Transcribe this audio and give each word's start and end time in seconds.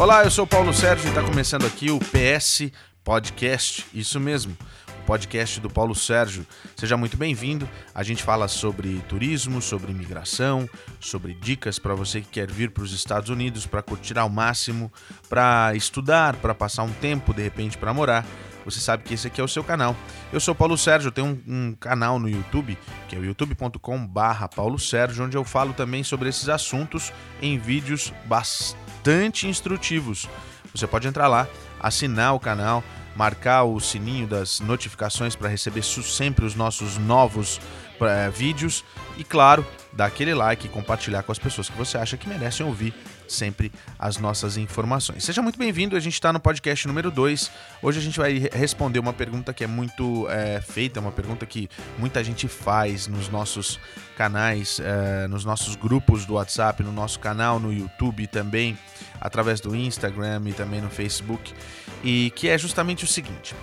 Olá, 0.00 0.22
eu 0.22 0.30
sou 0.30 0.46
Paulo 0.46 0.72
Sérgio 0.72 1.06
e 1.06 1.08
está 1.08 1.24
começando 1.24 1.66
aqui 1.66 1.90
o 1.90 1.98
PS 1.98 2.70
Podcast, 3.02 3.84
isso 3.92 4.20
mesmo, 4.20 4.56
o 5.00 5.04
podcast 5.04 5.58
do 5.58 5.68
Paulo 5.68 5.92
Sérgio. 5.92 6.46
Seja 6.76 6.96
muito 6.96 7.16
bem-vindo. 7.16 7.68
A 7.92 8.04
gente 8.04 8.22
fala 8.22 8.46
sobre 8.46 9.00
turismo, 9.08 9.60
sobre 9.60 9.90
imigração, 9.90 10.70
sobre 11.00 11.34
dicas 11.34 11.80
para 11.80 11.96
você 11.96 12.20
que 12.20 12.28
quer 12.28 12.48
vir 12.48 12.70
para 12.70 12.84
os 12.84 12.92
Estados 12.92 13.28
Unidos 13.28 13.66
para 13.66 13.82
curtir 13.82 14.16
ao 14.16 14.28
máximo, 14.28 14.92
para 15.28 15.72
estudar, 15.74 16.36
para 16.36 16.54
passar 16.54 16.84
um 16.84 16.92
tempo, 16.92 17.34
de 17.34 17.42
repente, 17.42 17.76
para 17.76 17.92
morar. 17.92 18.24
Você 18.64 18.78
sabe 18.78 19.02
que 19.02 19.14
esse 19.14 19.26
aqui 19.26 19.40
é 19.40 19.44
o 19.44 19.48
seu 19.48 19.64
canal. 19.64 19.96
Eu 20.32 20.38
sou 20.38 20.54
Paulo 20.54 20.78
Sérgio, 20.78 21.10
tenho 21.10 21.26
um, 21.26 21.70
um 21.70 21.74
canal 21.74 22.20
no 22.20 22.28
YouTube, 22.28 22.78
que 23.08 23.16
é 23.16 23.18
o 23.18 23.24
youtube.com/barra 23.24 24.46
Paulo 24.46 24.78
Sérgio, 24.78 25.24
onde 25.24 25.36
eu 25.36 25.42
falo 25.42 25.72
também 25.72 26.04
sobre 26.04 26.28
esses 26.28 26.48
assuntos 26.48 27.12
em 27.42 27.58
vídeos 27.58 28.12
bastante 28.26 28.87
bastante 28.98 29.46
instrutivos. 29.46 30.28
Você 30.74 30.86
pode 30.86 31.06
entrar 31.06 31.28
lá, 31.28 31.46
assinar 31.80 32.34
o 32.34 32.40
canal, 32.40 32.82
marcar 33.14 33.62
o 33.62 33.80
sininho 33.80 34.26
das 34.26 34.60
notificações 34.60 35.34
para 35.36 35.48
receber 35.48 35.82
sempre 35.82 36.44
os 36.44 36.54
nossos 36.54 36.98
novos 36.98 37.60
é, 38.00 38.28
vídeos 38.28 38.84
e, 39.16 39.24
claro, 39.24 39.64
dar 39.92 40.06
aquele 40.06 40.34
like 40.34 40.66
e 40.66 40.68
compartilhar 40.68 41.22
com 41.22 41.32
as 41.32 41.38
pessoas 41.38 41.68
que 41.68 41.76
você 41.76 41.96
acha 41.96 42.16
que 42.16 42.28
merecem 42.28 42.66
ouvir 42.66 42.92
sempre 43.28 43.70
as 43.98 44.18
nossas 44.18 44.56
informações. 44.56 45.24
Seja 45.24 45.42
muito 45.42 45.58
bem-vindo, 45.58 45.96
a 45.96 46.00
gente 46.00 46.14
está 46.14 46.32
no 46.32 46.40
podcast 46.40 46.86
número 46.88 47.10
2. 47.10 47.50
Hoje 47.82 47.98
a 47.98 48.02
gente 48.02 48.18
vai 48.18 48.48
responder 48.52 48.98
uma 48.98 49.12
pergunta 49.12 49.52
que 49.52 49.62
é 49.62 49.66
muito 49.66 50.28
é, 50.30 50.60
feita, 50.60 51.00
uma 51.00 51.12
pergunta 51.12 51.46
que 51.46 51.68
muita 51.98 52.24
gente 52.24 52.48
faz 52.48 53.06
nos 53.06 53.28
nossos 53.28 53.78
canais, 54.16 54.80
é, 54.80 55.28
nos 55.28 55.44
nossos 55.44 55.76
grupos 55.76 56.24
do 56.24 56.34
WhatsApp, 56.34 56.82
no 56.82 56.92
nosso 56.92 57.20
canal 57.20 57.60
no 57.60 57.72
YouTube 57.72 58.26
também, 58.26 58.76
através 59.20 59.60
do 59.60 59.76
Instagram 59.76 60.42
e 60.46 60.52
também 60.52 60.80
no 60.80 60.90
Facebook, 60.90 61.54
e 62.02 62.32
que 62.34 62.48
é 62.48 62.58
justamente 62.58 63.04
o 63.04 63.06
seguinte. 63.06 63.54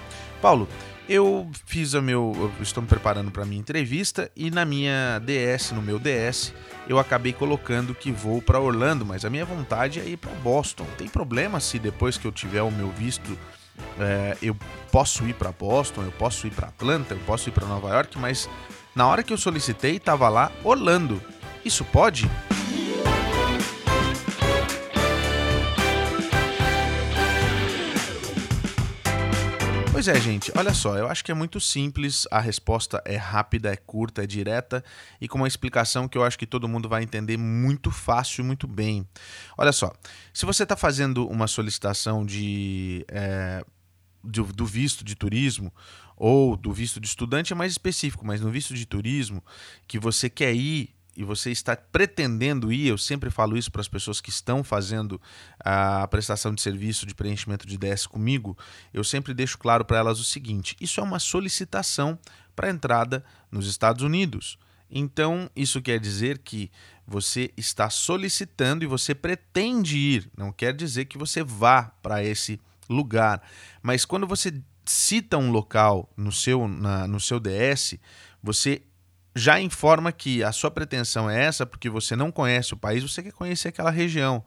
Paulo, 0.45 0.69
eu 1.09 1.49
fiz 1.65 1.95
o 1.95 2.03
meu. 2.03 2.31
Eu 2.35 2.61
estou 2.61 2.83
me 2.83 2.87
preparando 2.87 3.31
para 3.31 3.41
a 3.41 3.45
minha 3.47 3.59
entrevista 3.59 4.29
e 4.35 4.51
na 4.51 4.63
minha 4.63 5.17
DS, 5.17 5.71
no 5.71 5.81
meu 5.81 5.97
DS, 5.97 6.53
eu 6.87 6.99
acabei 6.99 7.33
colocando 7.33 7.95
que 7.95 8.11
vou 8.11 8.39
para 8.39 8.59
Orlando, 8.59 9.03
mas 9.03 9.25
a 9.25 9.29
minha 9.31 9.43
vontade 9.43 9.99
é 9.99 10.05
ir 10.05 10.17
para 10.17 10.31
Boston. 10.43 10.85
Tem 10.99 11.07
problema 11.07 11.59
se 11.59 11.79
depois 11.79 12.15
que 12.15 12.27
eu 12.27 12.31
tiver 12.31 12.61
o 12.61 12.69
meu 12.69 12.91
visto 12.91 13.35
é, 13.99 14.37
eu 14.39 14.55
posso 14.91 15.25
ir 15.27 15.33
para 15.33 15.51
Boston, 15.51 16.03
eu 16.03 16.11
posso 16.11 16.45
ir 16.45 16.51
para 16.51 16.67
Atlanta, 16.67 17.15
eu 17.15 17.19
posso 17.21 17.49
ir 17.49 17.51
para 17.51 17.65
Nova 17.65 17.89
York, 17.89 18.15
mas 18.19 18.47
na 18.93 19.07
hora 19.07 19.23
que 19.23 19.33
eu 19.33 19.37
solicitei 19.39 19.95
estava 19.95 20.29
lá 20.29 20.51
Orlando. 20.63 21.19
Isso 21.65 21.83
pode? 21.85 22.29
Pois 29.95 30.09
é, 30.09 30.19
gente, 30.19 30.51
olha 30.57 30.73
só, 30.73 30.97
eu 30.97 31.07
acho 31.07 31.23
que 31.23 31.31
é 31.31 31.33
muito 31.33 31.57
simples, 31.57 32.27
a 32.29 32.41
resposta 32.41 33.01
é 33.05 33.15
rápida, 33.15 33.71
é 33.71 33.77
curta, 33.77 34.25
é 34.25 34.27
direta 34.27 34.83
e 35.21 35.27
com 35.29 35.37
uma 35.37 35.47
explicação 35.47 36.05
que 36.05 36.17
eu 36.17 36.23
acho 36.25 36.37
que 36.37 36.45
todo 36.45 36.67
mundo 36.67 36.89
vai 36.89 37.01
entender 37.01 37.37
muito 37.37 37.89
fácil 37.89 38.43
e 38.43 38.45
muito 38.45 38.67
bem. 38.67 39.07
Olha 39.57 39.71
só, 39.71 39.93
se 40.33 40.45
você 40.45 40.63
está 40.63 40.75
fazendo 40.75 41.25
uma 41.29 41.47
solicitação 41.47 42.25
de, 42.25 43.05
é, 43.07 43.63
do, 44.21 44.43
do 44.43 44.65
visto 44.65 45.01
de 45.01 45.15
turismo 45.15 45.73
ou 46.17 46.57
do 46.57 46.73
visto 46.73 46.99
de 46.99 47.07
estudante 47.07 47.53
é 47.53 47.55
mais 47.55 47.71
específico, 47.71 48.27
mas 48.27 48.41
no 48.41 48.51
visto 48.51 48.73
de 48.73 48.85
turismo 48.85 49.41
que 49.87 49.97
você 49.97 50.29
quer 50.29 50.53
ir 50.53 50.94
e 51.15 51.23
você 51.23 51.51
está 51.51 51.75
pretendendo 51.75 52.71
ir, 52.71 52.87
eu 52.87 52.97
sempre 52.97 53.29
falo 53.29 53.57
isso 53.57 53.71
para 53.71 53.81
as 53.81 53.87
pessoas 53.87 54.19
que 54.19 54.29
estão 54.29 54.63
fazendo 54.63 55.19
a 55.59 56.07
prestação 56.07 56.53
de 56.53 56.61
serviço 56.61 57.05
de 57.05 57.15
preenchimento 57.15 57.65
de 57.65 57.77
DS 57.77 58.05
comigo, 58.05 58.57
eu 58.93 59.03
sempre 59.03 59.33
deixo 59.33 59.57
claro 59.57 59.85
para 59.85 59.97
elas 59.97 60.19
o 60.19 60.23
seguinte: 60.23 60.75
isso 60.79 60.99
é 60.99 61.03
uma 61.03 61.19
solicitação 61.19 62.19
para 62.55 62.69
entrada 62.69 63.23
nos 63.51 63.67
Estados 63.67 64.03
Unidos. 64.03 64.57
Então, 64.89 65.49
isso 65.55 65.81
quer 65.81 65.99
dizer 65.99 66.39
que 66.39 66.71
você 67.07 67.51
está 67.57 67.89
solicitando 67.89 68.83
e 68.83 68.87
você 68.87 69.15
pretende 69.15 69.97
ir, 69.97 70.29
não 70.37 70.51
quer 70.51 70.73
dizer 70.73 71.05
que 71.05 71.17
você 71.17 71.43
vá 71.43 71.91
para 72.01 72.23
esse 72.23 72.59
lugar. 72.89 73.41
Mas 73.81 74.05
quando 74.05 74.27
você 74.27 74.53
cita 74.85 75.37
um 75.37 75.51
local 75.51 76.09
no 76.15 76.31
seu, 76.31 76.67
na, 76.67 77.07
no 77.07 77.19
seu 77.19 77.39
DS, 77.39 77.95
você 78.41 78.83
já 79.35 79.59
informa 79.59 80.13
que 80.13 80.41
a 80.41 80.51
sua 80.53 80.71
pretensão 80.71 81.29
é 81.29 81.43
essa 81.43 81.65
porque 81.65 81.89
você 81.89 82.15
não 82.15 82.31
conhece 82.31 82.73
o 82.73 82.77
país, 82.77 83.03
você 83.03 83.21
quer 83.21 83.33
conhecer 83.33 83.67
aquela 83.67 83.91
região. 83.91 84.43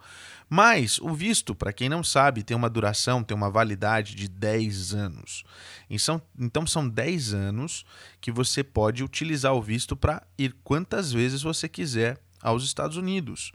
Mas 0.49 0.99
o 0.99 1.12
visto, 1.12 1.54
para 1.54 1.75
quem 1.75 1.91
não 1.91 2.03
sabe, 2.03 2.43
tem 2.43 2.56
uma 2.56 2.71
duração, 2.71 3.22
tem 3.22 3.37
uma 3.37 3.50
validade 3.50 4.15
de 4.15 4.27
10 4.27 4.94
anos. 4.94 5.44
Então 5.91 6.66
são 6.66 6.88
10 6.88 7.34
anos 7.34 7.84
que 8.19 8.32
você 8.32 8.65
pode 8.65 9.04
utilizar 9.04 9.53
o 9.53 9.60
visto 9.60 9.94
para 9.94 10.22
ir 10.38 10.56
quantas 10.65 11.12
vezes 11.12 11.43
você 11.43 11.69
quiser 11.69 12.19
aos 12.41 12.65
Estados 12.65 12.97
Unidos. 12.97 13.53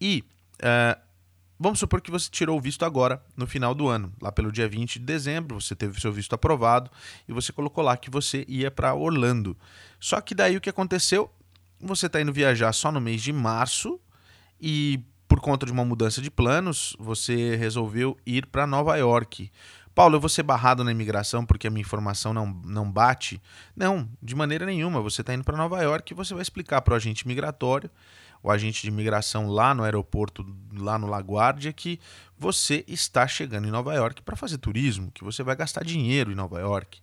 E 0.00 0.22
uh, 0.62 1.07
Vamos 1.60 1.80
supor 1.80 2.00
que 2.00 2.10
você 2.10 2.30
tirou 2.30 2.56
o 2.56 2.60
visto 2.60 2.84
agora, 2.84 3.20
no 3.36 3.44
final 3.44 3.74
do 3.74 3.88
ano, 3.88 4.12
lá 4.22 4.30
pelo 4.30 4.52
dia 4.52 4.68
20 4.68 5.00
de 5.00 5.04
dezembro, 5.04 5.60
você 5.60 5.74
teve 5.74 6.00
seu 6.00 6.12
visto 6.12 6.32
aprovado 6.32 6.88
e 7.26 7.32
você 7.32 7.52
colocou 7.52 7.82
lá 7.82 7.96
que 7.96 8.08
você 8.08 8.44
ia 8.46 8.70
para 8.70 8.94
Orlando. 8.94 9.56
Só 9.98 10.20
que 10.20 10.36
daí 10.36 10.56
o 10.56 10.60
que 10.60 10.70
aconteceu? 10.70 11.28
Você 11.80 12.06
está 12.06 12.20
indo 12.20 12.32
viajar 12.32 12.72
só 12.72 12.92
no 12.92 13.00
mês 13.00 13.20
de 13.22 13.32
março 13.32 14.00
e 14.60 15.00
por 15.26 15.40
conta 15.40 15.66
de 15.66 15.72
uma 15.72 15.84
mudança 15.84 16.22
de 16.22 16.30
planos, 16.30 16.96
você 16.98 17.56
resolveu 17.56 18.16
ir 18.24 18.46
para 18.46 18.66
Nova 18.66 18.96
York. 18.96 19.50
Paulo, 19.94 20.14
eu 20.14 20.20
vou 20.20 20.28
ser 20.28 20.44
barrado 20.44 20.84
na 20.84 20.92
imigração 20.92 21.44
porque 21.44 21.66
a 21.66 21.70
minha 21.70 21.82
informação 21.82 22.32
não, 22.32 22.46
não 22.64 22.90
bate? 22.90 23.42
Não, 23.76 24.08
de 24.22 24.34
maneira 24.34 24.64
nenhuma. 24.64 25.00
Você 25.00 25.22
está 25.22 25.34
indo 25.34 25.42
para 25.42 25.56
Nova 25.56 25.82
York 25.82 26.12
e 26.12 26.16
você 26.16 26.32
vai 26.34 26.42
explicar 26.42 26.80
para 26.82 26.94
o 26.94 26.96
agente 26.96 27.26
migratório 27.26 27.90
o 28.42 28.50
agente 28.50 28.82
de 28.82 28.88
imigração 28.88 29.48
lá 29.48 29.74
no 29.74 29.84
aeroporto, 29.84 30.46
lá 30.72 30.98
no 30.98 31.06
LaGuardia, 31.06 31.72
que 31.72 32.00
você 32.38 32.84
está 32.86 33.26
chegando 33.26 33.66
em 33.66 33.70
Nova 33.70 33.94
York 33.94 34.22
para 34.22 34.36
fazer 34.36 34.58
turismo, 34.58 35.10
que 35.10 35.24
você 35.24 35.42
vai 35.42 35.56
gastar 35.56 35.84
dinheiro 35.84 36.30
em 36.30 36.34
Nova 36.34 36.60
York. 36.60 37.00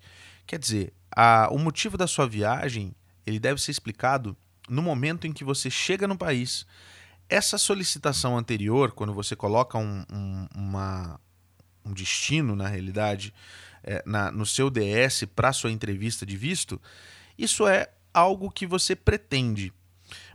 Quer 0.47 0.59
dizer, 0.59 0.93
a, 1.15 1.49
o 1.51 1.57
motivo 1.57 1.97
da 1.97 2.07
sua 2.07 2.27
viagem 2.27 2.93
ele 3.25 3.39
deve 3.39 3.59
ser 3.59 3.71
explicado 3.71 4.37
no 4.69 4.81
momento 4.81 5.25
em 5.27 5.33
que 5.33 5.43
você 5.43 5.69
chega 5.69 6.07
no 6.07 6.17
país. 6.17 6.65
Essa 7.27 7.57
solicitação 7.57 8.37
anterior, 8.37 8.91
quando 8.91 9.13
você 9.13 9.35
coloca 9.35 9.77
um, 9.77 10.03
um, 10.11 10.47
uma, 10.55 11.19
um 11.83 11.91
destino, 11.91 12.55
na 12.55 12.67
realidade, 12.67 13.33
é, 13.83 14.03
na, 14.05 14.31
no 14.31 14.45
seu 14.45 14.69
DS 14.69 15.25
para 15.35 15.53
sua 15.53 15.71
entrevista 15.71 16.25
de 16.25 16.37
visto, 16.37 16.79
isso 17.37 17.67
é 17.67 17.89
algo 18.13 18.51
que 18.51 18.65
você 18.65 18.95
pretende. 18.95 19.73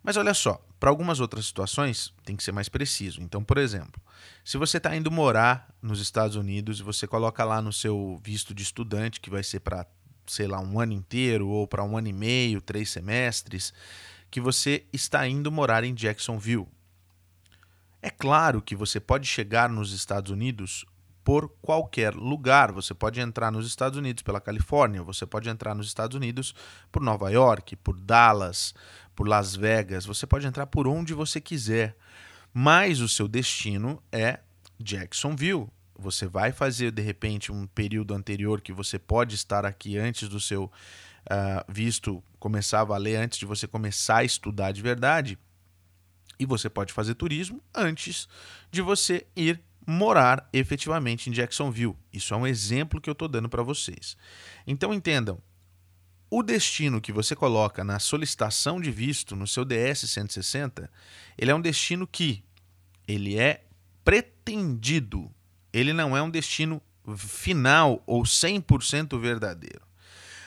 Mas 0.03 0.17
olha 0.17 0.35
só, 0.35 0.61
para 0.81 0.89
algumas 0.89 1.21
outras 1.21 1.45
situações, 1.45 2.13
tem 2.25 2.35
que 2.35 2.43
ser 2.43 2.53
mais 2.53 2.69
preciso. 2.69 3.21
Então, 3.21 3.45
por 3.45 3.59
exemplo, 3.59 4.01
se 4.43 4.57
você 4.57 4.79
está 4.79 4.97
indo 4.97 5.11
morar 5.11 5.69
nos 5.83 6.01
Estados 6.01 6.37
Unidos 6.37 6.81
e 6.81 6.83
você 6.83 7.07
coloca 7.07 7.45
lá 7.45 7.61
no 7.61 7.71
seu 7.71 8.19
visto 8.25 8.55
de 8.55 8.63
estudante, 8.63 9.21
que 9.21 9.29
vai 9.29 9.43
ser 9.43 9.61
para, 9.61 9.87
sei 10.27 10.47
lá, 10.47 10.59
um 10.59 10.81
ano 10.81 10.95
inteiro 10.95 11.49
ou 11.49 11.69
para 11.69 11.85
um 11.85 11.99
ano 11.99 12.09
e 12.09 12.13
meio, 12.15 12.63
três 12.63 12.89
semestres, 12.89 13.75
que 14.31 14.41
você 14.41 14.87
está 14.91 15.29
indo 15.29 15.53
morar 15.53 15.85
em 15.85 15.93
Jacksonville. 15.95 16.67
É 18.01 18.09
claro 18.09 18.63
que 18.63 18.75
você 18.75 18.99
pode 18.99 19.27
chegar 19.27 19.69
nos 19.69 19.93
Estados 19.93 20.33
Unidos 20.33 20.87
por 21.23 21.51
qualquer 21.61 22.15
lugar. 22.15 22.73
Você 22.73 22.95
pode 22.95 23.21
entrar 23.21 23.53
nos 23.53 23.67
Estados 23.67 23.99
Unidos 23.99 24.23
pela 24.23 24.41
Califórnia, 24.41 25.03
você 25.03 25.27
pode 25.27 25.51
entrar 25.51 25.75
nos 25.75 25.89
Estados 25.89 26.17
Unidos 26.17 26.55
por 26.91 27.03
Nova 27.03 27.31
York, 27.31 27.77
por 27.77 28.01
Dallas, 28.01 28.75
por 29.21 29.29
Las 29.29 29.55
Vegas, 29.55 30.07
você 30.07 30.27
pode 30.27 30.47
entrar 30.47 30.65
por 30.65 30.89
onde 30.89 31.13
você 31.13 31.43
quiser. 31.43 31.95
Mas 32.55 33.01
o 33.01 33.09
seu 33.09 33.29
destino 33.29 34.03
é 34.11 34.41
Jacksonville. 34.83 35.67
Você 35.95 36.27
vai 36.27 36.53
fazer 36.53 36.91
de 36.91 37.03
repente 37.03 37.53
um 37.53 37.67
período 37.67 38.15
anterior 38.15 38.63
que 38.63 38.73
você 38.73 38.99
pode 38.99 39.35
estar 39.35 39.67
aqui 39.67 39.99
antes 39.99 40.27
do 40.27 40.41
seu 40.41 40.65
uh, 40.65 41.71
visto 41.71 42.25
começar 42.39 42.81
a 42.81 42.85
valer, 42.85 43.17
antes 43.17 43.39
de 43.39 43.45
você 43.45 43.69
começar 43.69 44.17
a 44.17 44.25
estudar 44.25 44.73
de 44.73 44.81
verdade. 44.81 45.39
E 46.39 46.47
você 46.47 46.71
pode 46.71 46.91
fazer 46.91 47.13
turismo 47.13 47.63
antes 47.75 48.27
de 48.71 48.81
você 48.81 49.27
ir 49.37 49.61
morar 49.87 50.49
efetivamente 50.51 51.29
em 51.29 51.33
Jacksonville. 51.35 51.95
Isso 52.11 52.33
é 52.33 52.39
um 52.39 52.47
exemplo 52.47 52.99
que 52.99 53.11
eu 53.11 53.13
estou 53.13 53.29
dando 53.29 53.51
para 53.51 53.63
vocês. 53.63 54.17
Então 54.67 54.95
entendam, 54.95 55.43
o 56.31 56.43
destino 56.43 57.01
que 57.01 57.13
você 57.13 57.35
coloca 57.35 57.83
na 57.83 57.99
solicitação 57.99 58.81
de 58.81 58.91
visto 58.91 59.35
no 59.35 59.47
seu 59.47 59.65
DS 59.65 60.09
160, 60.11 60.91
ele 61.37 61.51
é 61.51 61.55
um 61.55 61.61
destino 61.61 62.07
que 62.07 62.45
ele 63.07 63.39
é 63.39 63.65
pretendido. 64.05 65.31
Ele 65.73 65.93
não 65.93 66.17
é 66.17 66.23
um 66.23 66.31
destino 66.31 66.81
final 67.17 68.03
ou 68.07 68.23
100% 68.23 69.19
verdadeiro. 69.21 69.83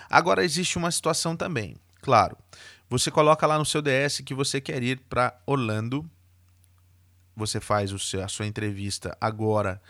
Agora 0.10 0.44
existe 0.44 0.78
uma 0.78 0.92
situação 0.92 1.36
também. 1.36 1.76
Claro, 2.02 2.38
você 2.90 3.12
coloca 3.12 3.46
lá 3.46 3.58
no 3.58 3.66
seu 3.66 3.82
DS 3.82 4.22
que 4.26 4.34
você 4.34 4.62
quer 4.62 4.82
ir 4.82 5.00
para 5.10 5.38
Orlando 5.46 6.10
você 7.36 7.60
faz 7.60 7.92
seu, 8.02 8.24
a 8.24 8.28
sua 8.28 8.46
entrevista 8.46 9.18
agora 9.20 9.82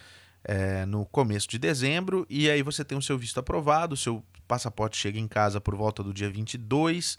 é, 0.44 0.86
no 0.86 1.06
começo 1.06 1.48
de 1.48 1.58
dezembro 1.58 2.26
e 2.30 2.50
aí 2.50 2.62
você 2.62 2.84
tem 2.84 2.98
o 2.98 3.02
seu 3.02 3.18
visto 3.18 3.40
aprovado, 3.40 3.94
o 3.94 3.98
seu 3.98 4.24
passaporte 4.48 4.98
chega 4.98 5.20
em 5.20 5.28
casa 5.28 5.60
por 5.60 5.76
volta 5.76 6.04
do 6.04 6.14
dia 6.14 6.30
22 6.30 7.18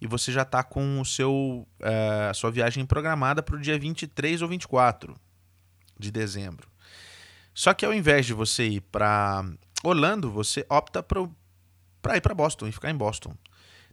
e 0.00 0.06
você 0.06 0.32
já 0.32 0.42
está 0.42 0.62
com 0.62 1.00
o 1.00 1.04
seu, 1.04 1.66
é, 1.80 2.28
a 2.30 2.34
sua 2.34 2.50
viagem 2.50 2.84
programada 2.84 3.42
para 3.42 3.56
o 3.56 3.60
dia 3.60 3.78
23 3.78 4.42
ou 4.42 4.48
24 4.48 5.14
de 5.98 6.10
dezembro. 6.10 6.68
Só 7.54 7.72
que 7.72 7.86
ao 7.86 7.94
invés 7.94 8.26
de 8.26 8.32
você 8.32 8.66
ir 8.66 8.80
para 8.80 9.44
Orlando, 9.82 10.30
você 10.30 10.66
opta 10.68 11.02
para 11.02 12.16
ir 12.16 12.20
para 12.20 12.34
Boston 12.34 12.66
e 12.66 12.72
ficar 12.72 12.90
em 12.90 12.96
Boston. 12.96 13.34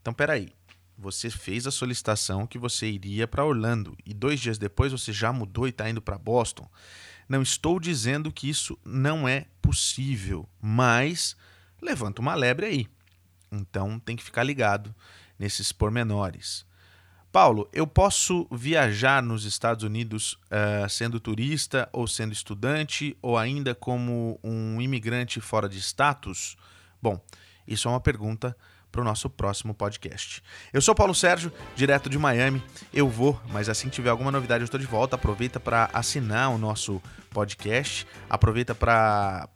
Então, 0.01 0.13
peraí. 0.13 0.49
Você 0.97 1.31
fez 1.31 1.65
a 1.65 1.71
solicitação 1.71 2.45
que 2.45 2.59
você 2.59 2.87
iria 2.87 3.27
para 3.27 3.43
Orlando 3.43 3.97
e 4.05 4.13
dois 4.13 4.39
dias 4.39 4.59
depois 4.59 4.91
você 4.91 5.11
já 5.11 5.33
mudou 5.33 5.65
e 5.65 5.71
está 5.71 5.89
indo 5.89 5.99
para 5.99 6.15
Boston. 6.15 6.69
Não 7.27 7.41
estou 7.41 7.79
dizendo 7.79 8.31
que 8.31 8.47
isso 8.47 8.77
não 8.85 9.27
é 9.27 9.47
possível, 9.63 10.47
mas 10.61 11.35
levanta 11.81 12.21
uma 12.21 12.35
lebre 12.35 12.65
aí. 12.65 12.87
Então 13.51 13.99
tem 13.99 14.15
que 14.15 14.23
ficar 14.23 14.43
ligado 14.43 14.93
nesses 15.37 15.71
pormenores. 15.71 16.65
Paulo, 17.31 17.69
eu 17.71 17.87
posso 17.87 18.45
viajar 18.51 19.23
nos 19.23 19.45
Estados 19.45 19.85
Unidos 19.85 20.33
uh, 20.33 20.89
sendo 20.89 21.17
turista 21.19 21.87
ou 21.93 22.05
sendo 22.05 22.33
estudante 22.33 23.17
ou 23.21 23.37
ainda 23.37 23.73
como 23.73 24.37
um 24.43 24.81
imigrante 24.81 25.39
fora 25.39 25.69
de 25.69 25.79
status? 25.79 26.57
Bom, 27.01 27.23
isso 27.65 27.87
é 27.87 27.91
uma 27.91 28.01
pergunta 28.01 28.55
para 28.91 29.01
o 29.01 29.03
nosso 29.03 29.29
próximo 29.29 29.73
podcast. 29.73 30.43
Eu 30.73 30.81
sou 30.81 30.93
Paulo 30.93 31.15
Sérgio, 31.15 31.51
direto 31.75 32.09
de 32.09 32.17
Miami. 32.17 32.63
Eu 32.93 33.07
vou, 33.07 33.39
mas 33.49 33.69
assim 33.69 33.89
tiver 33.89 34.09
alguma 34.09 34.31
novidade, 34.31 34.61
eu 34.61 34.65
estou 34.65 34.79
de 34.79 34.85
volta. 34.85 35.15
Aproveita 35.15 35.59
para 35.59 35.89
assinar 35.93 36.49
o 36.49 36.57
nosso 36.57 37.01
podcast, 37.29 38.05
aproveita 38.29 38.75
para 38.75 39.47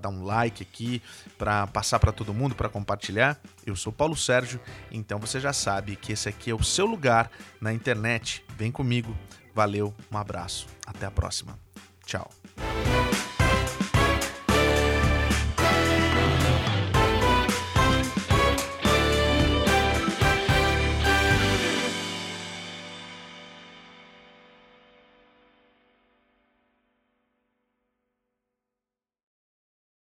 dar 0.00 0.08
um 0.08 0.24
like 0.24 0.62
aqui, 0.62 1.00
para 1.38 1.66
passar 1.68 2.00
para 2.00 2.10
todo 2.10 2.34
mundo, 2.34 2.54
para 2.54 2.68
compartilhar. 2.68 3.38
Eu 3.64 3.76
sou 3.76 3.92
Paulo 3.92 4.16
Sérgio, 4.16 4.60
então 4.90 5.18
você 5.18 5.38
já 5.38 5.52
sabe 5.52 5.94
que 5.94 6.12
esse 6.12 6.28
aqui 6.28 6.50
é 6.50 6.54
o 6.54 6.62
seu 6.62 6.86
lugar 6.86 7.30
na 7.60 7.72
internet. 7.72 8.44
Vem 8.56 8.72
comigo. 8.72 9.16
Valeu, 9.54 9.94
um 10.10 10.18
abraço. 10.18 10.66
Até 10.86 11.06
a 11.06 11.10
próxima. 11.10 11.58
Tchau. 12.04 12.39